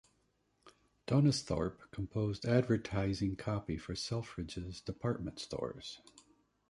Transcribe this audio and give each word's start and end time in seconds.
Donisthorpe 1.05 1.91
composed 1.91 2.45
advertising 2.47 3.35
copy 3.35 3.77
for 3.77 3.93
Selfridges 3.93 4.83
department 4.83 5.37
stores. 5.39 6.01